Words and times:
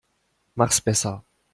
Mach's 0.55 0.79
besser. 0.81 1.21